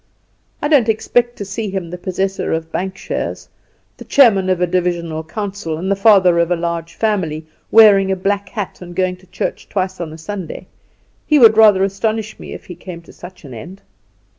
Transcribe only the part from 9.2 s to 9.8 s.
church